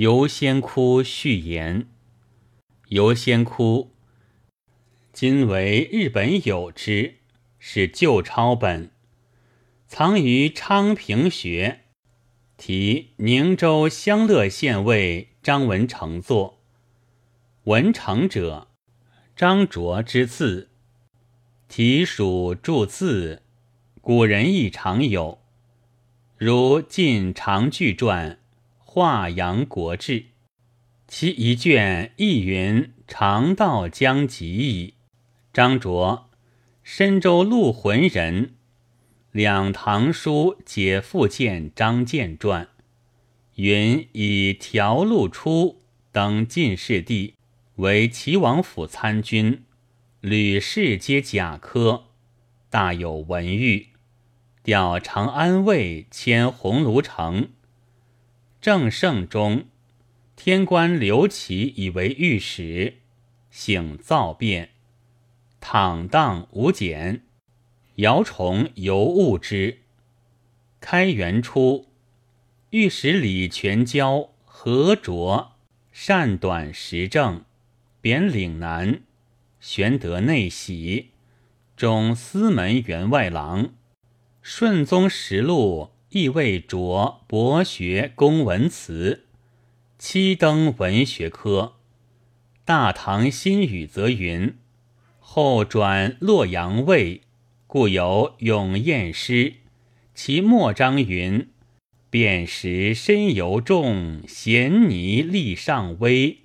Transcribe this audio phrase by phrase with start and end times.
[0.00, 1.88] 游仙窟序言：
[2.86, 3.96] 游仙窟
[5.12, 7.16] 今为日本有之，
[7.58, 8.92] 是旧抄本，
[9.88, 11.80] 藏于昌平学，
[12.56, 16.60] 题宁州乡乐县尉张文成作。
[17.64, 18.68] 文成者，
[19.34, 20.70] 张卓之字。
[21.66, 23.42] 题属注字，
[24.00, 25.40] 古人亦常有，
[26.36, 28.30] 如《晋长句传》
[28.98, 30.12] 《华阳国志》，
[31.06, 34.94] 其一卷亦云长道将及矣。
[35.52, 36.28] 张卓，
[36.82, 38.54] 深州陆浑人，
[39.30, 42.66] 两唐书解复见张建传，
[43.54, 47.34] 云以条路初登进士第，
[47.76, 49.62] 为齐王府参军。
[50.20, 52.06] 吕氏皆甲科，
[52.68, 53.90] 大有文誉。
[54.64, 57.50] 调长安尉迁鸿胪城。
[58.60, 59.66] 正圣中，
[60.34, 62.94] 天官刘琦以为御史，
[63.50, 64.70] 醒造变，
[65.60, 67.22] 躺荡无检。
[67.96, 69.78] 姚崇尤恶之。
[70.80, 71.86] 开元初，
[72.70, 75.52] 御史李全交何卓
[75.92, 77.44] 善短时政，
[78.00, 79.02] 贬岭南。
[79.60, 81.10] 玄德内喜，
[81.76, 83.74] 中司门员外郎。
[84.42, 89.24] 顺宗实录亦为着博学公文辞，
[89.98, 91.74] 七登文学科。
[92.64, 94.56] 大唐新语则云：
[95.18, 97.22] 后转洛阳尉，
[97.66, 99.54] 故有咏燕诗。
[100.14, 101.48] 其末章云：
[102.08, 106.38] 便识身犹重，衔泥力上微。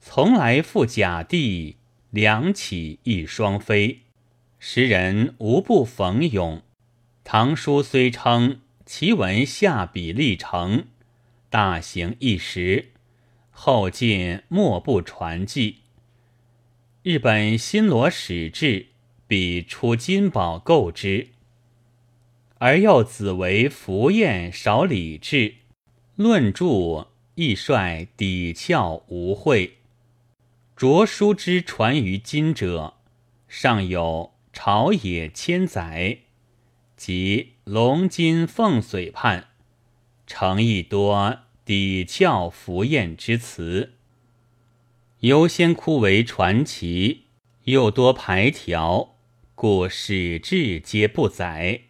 [0.00, 1.76] 从来赴甲地。
[2.10, 4.00] 两起一双飞，
[4.58, 6.60] 时人无不逢咏。
[7.22, 8.58] 唐书虽称
[8.92, 10.86] 其文下笔立成，
[11.48, 12.90] 大行一时，
[13.52, 15.82] 后晋莫不传记。
[17.04, 18.86] 日本新罗史志
[19.28, 21.28] 比出金宝购之，
[22.58, 25.54] 而又子为福宴少礼制，
[26.16, 29.76] 论著亦率抵翘无讳。
[30.74, 32.94] 着书之传于今者，
[33.46, 36.18] 尚有朝野千载，
[37.00, 39.46] 即龙金凤髓判，
[40.26, 43.94] 诚亦多抵翘浮艳之词。
[45.20, 47.22] 游仙窟为传奇，
[47.64, 49.16] 又多排条，
[49.54, 51.84] 故史志皆不载。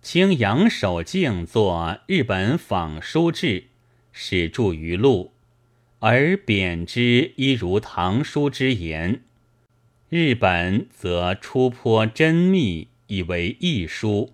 [0.00, 3.64] 清杨守敬作日本仿书志，
[4.12, 5.32] 始著于录。
[5.98, 9.24] 而贬之一如唐书之言，
[10.08, 14.32] 日本则出颇真密，以为异书，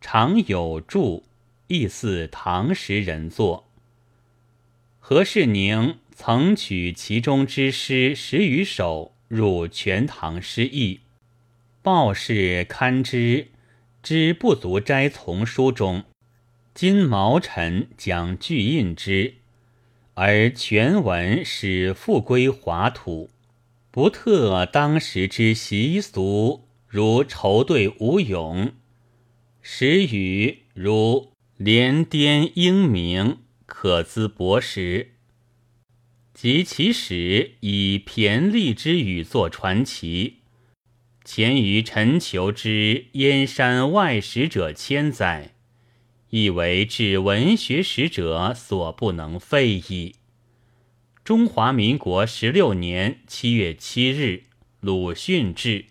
[0.00, 1.24] 常有注，
[1.66, 3.68] 亦似唐时人作。
[4.98, 10.96] 何世宁曾取其中之诗十余首入《全唐诗义》，
[11.82, 13.48] 报氏刊之，
[14.02, 16.04] 之不足摘从书中，
[16.74, 19.34] 今毛臣将具印之。
[20.14, 23.30] 而全文始复归华土，
[23.90, 28.72] 不特当时之习俗，如绸对吴咏，
[29.62, 35.12] 时语如连颠英明，可资博识。
[36.34, 40.38] 及其始以骈俪之语作传奇，
[41.24, 45.54] 前于陈求之燕山外史者千载。
[46.30, 50.16] 亦为治文学史者所不能废矣。
[51.22, 54.42] 中华民国十六年七月七日，
[54.80, 55.84] 鲁迅志。